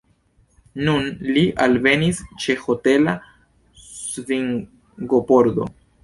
[0.85, 1.03] Nun
[1.35, 3.13] li alvenis ĉe hotela
[3.81, 5.69] svingopordo.